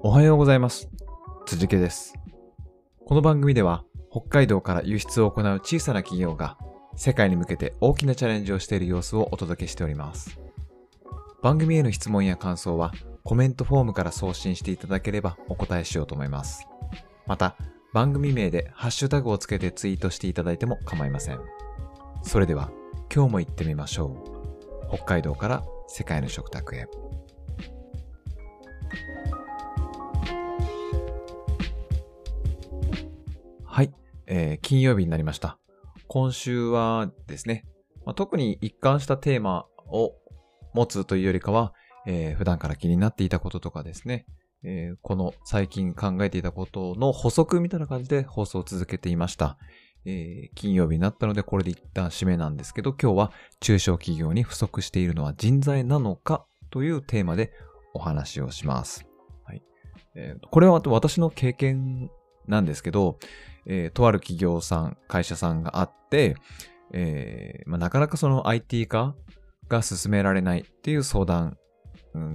[0.00, 0.88] おはようございます。
[1.46, 2.14] 辻家です。
[3.06, 6.58] この番組では北海道から輸出を行う小さな企業が
[6.96, 10.38] 世界に向けて大きなチャレンジをしている様子をお届けしております。
[11.42, 12.92] 番組への質問や感想は
[13.24, 16.66] コメントフォームから送信していただければお答えしようと思います。
[17.26, 17.56] また、
[17.92, 21.40] 番組名でハッシュタグをつけてツイートしていただいても構いません。
[22.22, 22.70] それでは
[23.12, 24.22] 今日も行ってみましょ
[24.92, 24.94] う。
[24.94, 26.86] 北海道から世界の食卓へ。
[33.76, 33.92] はい、
[34.26, 35.58] えー金曜日になりました。
[36.08, 37.66] 今週はですね、
[38.06, 40.14] まあ、特に一貫したテーマを
[40.72, 41.74] 持つというよりかは、
[42.06, 44.24] えー普段から気になっていたこととかですね、
[44.64, 49.58] えーこの最近考えていたことの補足みたいな感じで放送を続けていました。
[50.06, 57.52] えー金曜日になったのでこれで一旦締めなんですけど、今日は中小企業に不足しているのは人材なのかというテーマで
[57.92, 59.04] お話をします。
[59.44, 59.62] はい
[60.14, 62.10] えーこれは私の経験
[62.48, 63.18] なんですけど、
[63.66, 66.36] えーとある企業さん、会社さんがあって、
[66.92, 69.14] えーまあ、なかなかその IT 化
[69.68, 71.58] が進められないっていう相談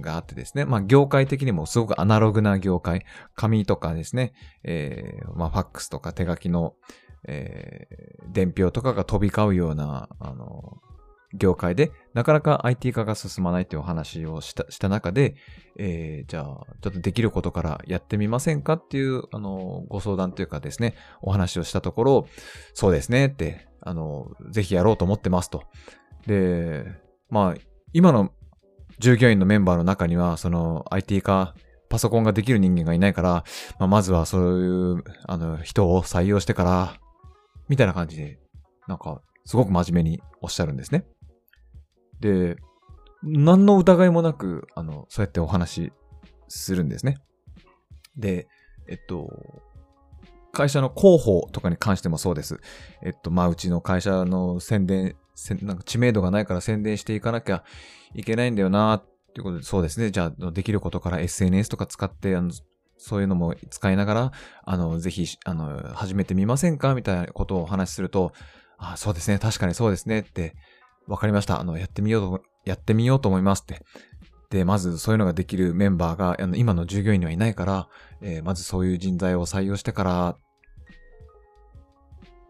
[0.00, 0.64] があってですね。
[0.64, 4.32] まあ、業界的にもすごくアナログな業界、紙とかですね、
[4.64, 6.74] えーまあ、ファックスとか手書きの、
[7.26, 10.80] えー伝票とかが飛び交うような、あの、
[11.34, 15.34] 業界で、なかなか IT 化が進まないというお話をしたした中で、
[15.78, 16.44] えーじゃあ、
[16.80, 22.28] ちょっとできることからやってみませんかっていう、あの、ご相談というかですね、お話をしたところ、
[22.74, 25.64] そうですねって、あの、ぜひやろうと思ってますと。
[26.26, 26.84] で、
[27.30, 27.60] まあ、
[27.92, 28.32] 今の
[28.98, 31.54] 従業員のメンバーの中には、その IT 化、
[31.88, 33.44] パソコンができる人間がいないから、
[33.78, 37.00] まあ、まずはそういう、あの、人を採用してから、
[37.68, 38.38] みたいな感じで、
[38.86, 41.06] なんか、すごく真面目におっしゃるんですね。
[42.20, 42.56] で、
[43.22, 45.92] 何の疑いもなく、あの、そうやってお話し
[46.48, 47.18] するんですね。
[48.16, 48.48] で、
[48.88, 49.28] えっと、
[50.52, 52.60] 会社の広報とかに関してもそうです。
[53.02, 55.16] えっと、まあ、うちの会社の宣伝、
[55.62, 57.64] なんか知名度がないから宣伝していかなきゃ
[58.14, 60.10] いけないんだよな、っていうことで、そうですね。
[60.10, 62.50] じゃあ、できることから SNS とか使って、あの、
[62.96, 64.32] そういうのも使いながら、
[64.64, 68.32] あの、ぜひ、あの、始めてみませんかみたいなことをお話しすると、
[68.78, 69.38] あ、そうですね。
[69.38, 70.20] 確かにそうですね。
[70.20, 70.54] って、
[71.08, 71.60] わかりました。
[71.60, 73.82] あの、やってみようと、やってみようと思いますって。
[74.50, 77.88] で、まずそういうのができるメンバーが、あの、今の従業員にはいないから、
[78.20, 80.36] えーまずそういう人材を採用してから、っ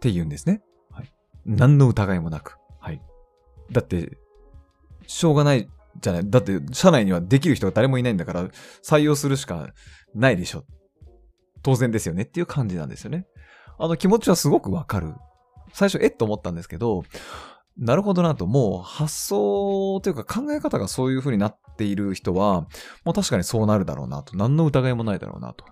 [0.00, 0.62] て言うんですね。
[0.90, 1.12] はい。
[1.44, 2.58] 何の疑いもなく。
[2.80, 3.02] はい。
[3.70, 4.18] だって、
[5.06, 5.68] しょうがない
[6.00, 6.30] じゃない。
[6.30, 8.48] だって、社内にはできる人が誰もいないんだから、
[8.82, 9.68] 採用するしか
[10.14, 10.64] ないでしょ。
[11.62, 13.26] 当然ですよねっていう感じなんですよね。
[13.78, 15.14] あの気持ちはすごくわかる。
[15.72, 17.04] 最初、えっと思ったんですけど、
[17.76, 22.62] なるほどなと、もう発想というか考え方がそういう風になっている人は、
[23.04, 24.36] もう確かにそうなるだろうなと。
[24.36, 25.64] 何の疑いもないだろうなと。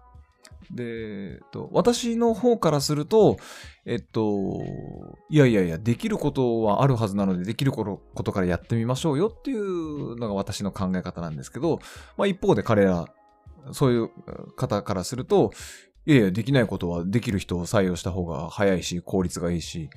[0.74, 3.36] で、えっと、私の方からすると、
[3.84, 4.60] えっと、
[5.28, 11.78] いやいやいや、できることはあるはずなので、できることことからやってみましょうよっていうのが私の考え方なんですけど、
[12.16, 13.06] まあ一方で彼ら、
[13.72, 14.10] そういう
[14.56, 15.52] 方からすると、
[16.04, 19.88] いやいや、できないことはできる人を採用した方が早いし、効率がいいし、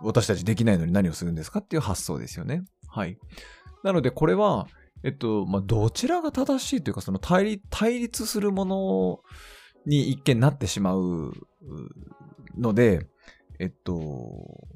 [0.00, 2.64] 私たちできないのに何をするんですかっていう発想ですよね。
[2.88, 3.18] はい。
[3.82, 4.66] なので、これは、
[5.04, 7.60] えっと、まあ、どちらが正しいというか、その対
[7.98, 9.20] 立するもの
[9.86, 11.32] に一見なってしまう
[12.56, 13.06] ので、
[13.58, 14.68] えっと、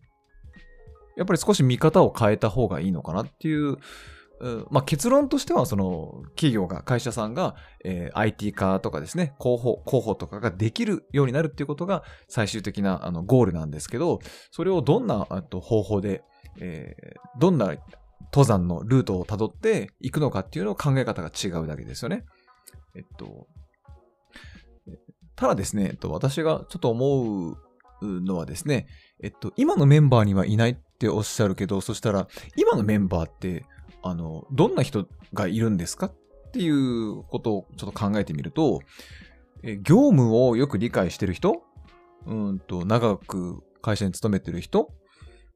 [1.17, 3.79] やっぱり少し見方を変えた方がいいのかなってい、う
[4.71, 14.21] まあ、結論としては、その、企業が、会社さんが、えー IT 化とかですね、広報、広報とかができるようになるっていうことが最終的なあのゴールなんですけど、
[14.51, 16.23] それをどんなあと方法で、
[16.61, 17.75] えーどんな
[18.33, 22.25] 登山のルートをたどっていくのかっていうのを考え方が違うだけですよね。
[22.95, 23.47] えっと、
[25.37, 27.57] ただですね、えっと、私がちょっと思う
[28.03, 28.87] のはですね、
[29.23, 32.27] えっと、今のメンバーにはいないっておっしゃるけど、そしたら、
[32.57, 33.65] 今のメンバーって、
[34.03, 38.81] あの、どんな人がいるんですかっていうことをちょっと考えてみると、
[39.63, 41.63] え業務をよく理解してる人
[42.27, 44.91] うんと、長く会社に勤めてる人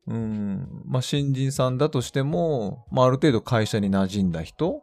[0.06, 4.82] うん、まあ、新人さんだとしても、まあ、ある程度会社に馴染んだ人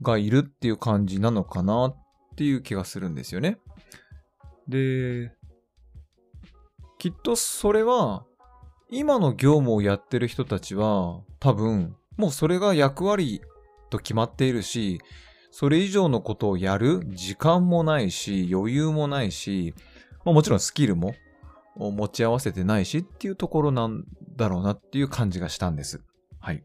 [0.00, 1.96] がいるっていう感じなのかなっ
[2.36, 3.58] ていう気がするんですよね。
[4.68, 5.32] で、
[6.98, 8.24] きっとそれは、
[8.90, 13.40] 今の業務をやってる人たちは、多分、もうそれが役割
[13.90, 15.00] と決まっているし、
[15.50, 19.74] それ以上のことをやる時間もないし、余裕もないし、
[20.24, 21.14] まあ、もちろんスキルも
[21.76, 24.04] 持ち合わせてないしっていうところなん
[24.36, 26.00] だろうなっていう感じがしたんです。
[26.40, 26.64] はい。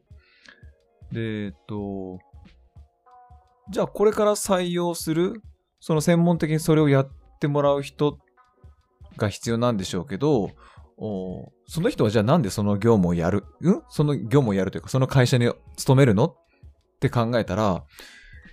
[1.12, 2.20] で、えっと、
[3.70, 5.42] じゃあこれから採用する、
[5.80, 7.10] その専門的にそれをやっ
[7.40, 8.18] てもらう人
[9.18, 10.52] が必要なんでしょうけど、
[10.98, 13.46] その人はじゃあなんでその業務をやる？
[13.62, 13.84] ん？
[13.90, 16.26] その業務をやるというか、その会社に勤めるの？
[16.26, 16.36] っ
[17.00, 17.84] て考えたら、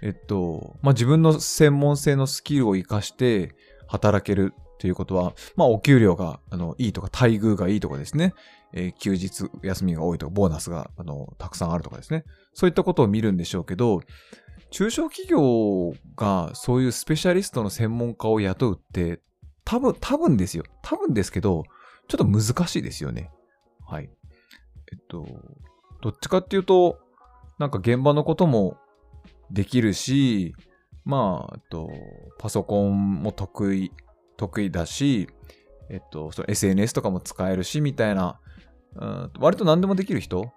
[0.02, 3.54] えっと、まあ、自分の専門性のスキルを活かして
[3.86, 8.34] 働けるっていうことは、まあ、お給料が、あの、いいとか、待遇がいいとかですね、
[8.74, 14.02] えー、休日休みが多いとか、ボーナスが、あの、たくさんあるとかですね、そういったことを見るんでしょうけど、
[14.70, 19.22] 中小企業がそういうスペシャリストの専門家を雇うって、
[19.64, 20.64] 多分、多分ですよ。
[20.82, 21.64] 多分ですけど、
[22.08, 23.30] ちょっと難しいですよね。
[23.86, 24.10] はい。
[24.92, 25.26] えっと、
[26.02, 26.98] どっちかっていうと、
[27.58, 28.76] なんか現場のことも
[29.50, 30.54] できるし、
[31.04, 31.90] まあ、えっと、
[32.38, 33.92] パソコンも得意、
[34.36, 35.28] 得意だし、
[35.90, 38.40] えっと、SNS とかも使えるし、みたいな、
[38.96, 40.52] うん、割と何でもできる人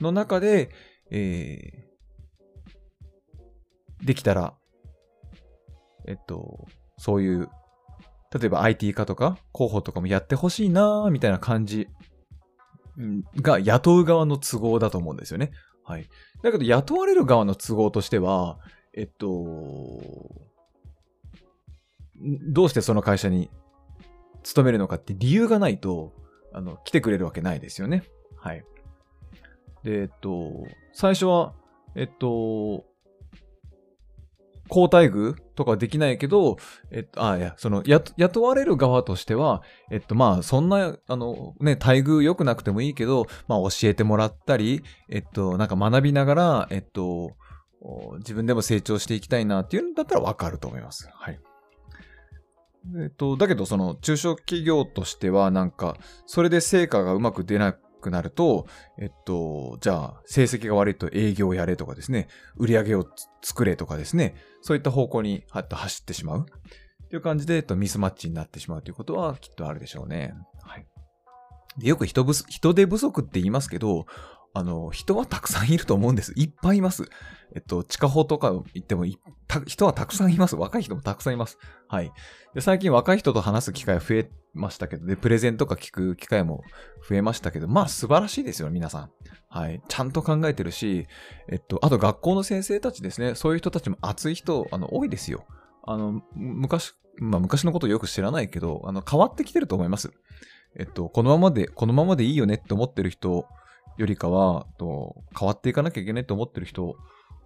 [0.00, 0.70] の中で、
[1.10, 4.54] えー、できたら、
[6.06, 6.66] えっと、
[6.98, 7.48] そういう
[8.32, 11.88] 例えば IT 化とか広報とかもやってほしいなみたいな感じ
[13.40, 15.52] が雇う側の都合だと思うんですよね。
[15.84, 16.08] はい。
[16.42, 18.58] だけど雇われる側の都合としては、
[18.94, 19.26] えっと、
[22.20, 23.50] どうしてその会社に
[24.42, 26.12] 勤めるのかって理由がないと、
[26.52, 28.04] あの、来てくれるわけないですよね。
[28.36, 28.64] はい。
[29.82, 31.54] で、えっと、最初は、
[31.94, 32.84] えっと、
[34.68, 36.56] 交代遇とかできないけど、
[36.90, 47.32] えっと、あ、いや、その、や雇われる側としては、えっと、まあ、そんな、あの、ね、待遇良くなくてもいいけど、まあ、教えてもらったり、えっと、なんか学びながら、えっと、
[48.20, 51.10] 自分でも成長していきたいなっていうんだったらわかると思います。
[51.12, 51.38] はい。
[53.02, 58.66] えっと、だけど、その、中小企業としては、なんか、それで成果がうまく出なくなると、
[58.98, 63.06] えっと、じゃあ、成績が悪いと営業をやれとかですね、売り上げを
[63.42, 66.46] 作れとかですね、そういった方向に走ってしまう。
[67.10, 70.34] という感じで、えっと、ミスマッチになってしまうということはきっとあるでしょうね。
[70.62, 70.86] はい。
[71.78, 74.06] でよく人不人手不足って言いますけど、
[74.52, 76.32] あの、人はたくさんいると思うんです。
[76.36, 77.04] いっぱいいます。
[77.54, 79.04] えっと、地下法とか行っても
[79.66, 80.56] 人はたくさんいます。
[80.56, 81.58] 若い人もたくさんいます。
[81.88, 82.12] はい。
[82.54, 86.62] で、最近若い人と話す機会増えましたけど、で、プレゼンとか聞く機会も
[87.08, 89.10] 増えましたけど、まあ素晴らしいですよ、皆さん。
[89.48, 89.82] はい。
[89.88, 91.06] ちゃんと考えてるし、
[91.48, 93.34] えっと、あと学校の先生たちですね。
[93.34, 95.44] そういう人たちも熱い人、あの、多いですよ。
[95.84, 100.12] あの、昔、まあ昔のことよく知らないけど、あの、変わってきてると思います。
[100.76, 103.46] えっと、このままで、このままでいいよねって思ってる人
[103.96, 106.96] よりかは、と変わっていかなきゃいけないと思ってる人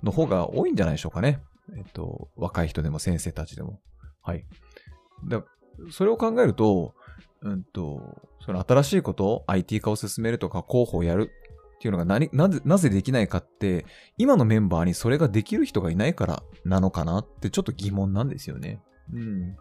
[0.02, 1.40] の方が多いんじゃないでしょうかね。
[1.76, 3.80] えっと、若い人でも先生たちでも。
[4.22, 4.46] はい。
[5.28, 5.42] だ
[5.90, 6.94] それを考えると、
[7.42, 11.30] うんと、その新しいことを IT 化を進めるとか広報をやる
[11.76, 13.84] っていうのが何、なぜ、なぜできないかって、
[14.16, 18.80] 今のメンバーにそれができる人がいないからなのかなってちょっと疑問なんですよね。
[19.12, 19.56] うん。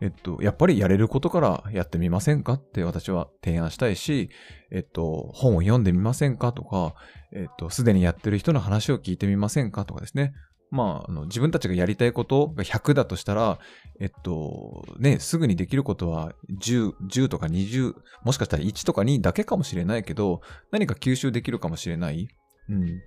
[0.00, 4.30] えっと、やっぱりやれることからやってみませんかって私は提案したいし、
[4.70, 6.94] えっと、本を読んでみませんかとか、
[7.32, 10.32] えっと、すでにやってる人の話を聞いてみませんかとかですね。
[10.70, 13.58] まあ、あの自分たちがやりたいことが100だとしたら、
[13.98, 17.94] えっと、ね、すぐにできることは10、10とか20、
[18.24, 22.28] もしかしたら1とか2だけかもしれないけど、何か吸収できるかもしれない。
[22.68, 23.00] うん。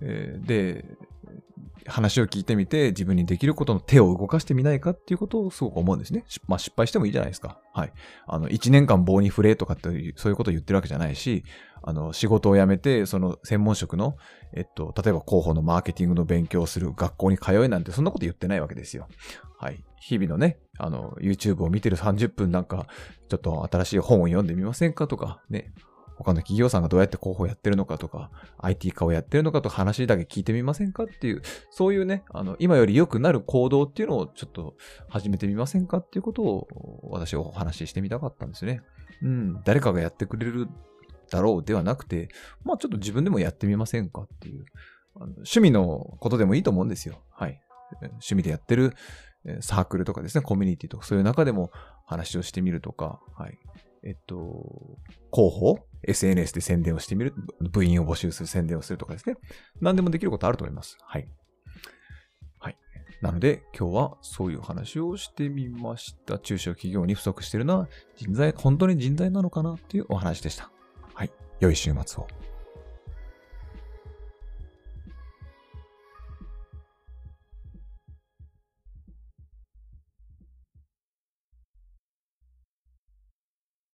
[0.00, 0.84] で、
[1.86, 6.24] 話を聞いてみて、自分にできることの手を動かしてみないかっていうことをすごく思うんですね。
[6.48, 7.60] まあ失敗してもいいじゃないですか。
[7.72, 7.92] はい。
[8.26, 11.44] あの、1年間棒に触れとかって、そういうことを言ってるわけじゃないし、
[11.82, 14.16] あの、仕事を辞めて、その専門職の、
[14.52, 19.06] えっと、例えば広報のマーケティングの勉強をする学校に通えなんて、そんなこと言ってないわけですよ。
[19.58, 19.84] はい。
[20.00, 22.86] 日々のね、あの、YouTube を見てる30分なんか、
[23.28, 25.72] ちょっと新しい本を読んでみませんかとか、ね、
[26.18, 34.76] 他の企業さんがどうやって広報やってるのかとか、IT 化をやってるのかと話だけ聞いてみませんかっていう、そういうね、あの、今より良くなる行動っていうのをちょっと
[35.08, 36.68] 始めてみませんかっていうことを
[37.10, 38.82] 私はお話ししてみたかったんですね。
[39.22, 40.68] うん、誰かがやってくれる
[41.30, 42.28] だろうではなくて、
[42.64, 44.64] まあちょっと自分でもやってみませんかっていう、
[45.16, 47.22] あの趣味のことでもいいと思うんですよ。
[47.30, 47.60] はい。
[48.02, 48.94] 趣味でやってる
[49.60, 51.70] サークルとかですね、コミュニティとかそういう中でも
[52.04, 53.58] 話をしてみるとか、はい。
[54.06, 54.98] えっと、
[55.34, 57.34] 広報 ?SNS で宣伝をしてみる？
[57.60, 59.36] 部員を募集する宣伝をするとかですね。
[59.80, 60.96] 何でもできることあると思います。
[61.02, 61.28] はい。
[62.60, 62.76] はい。
[63.20, 66.38] なので、今日はそういう話をしてみました。
[66.38, 70.70] 中小企業に不足しているのは人材、本当に人材なのかなっていうお話でした。
[71.12, 71.32] はい。
[71.58, 72.45] 良い週末を。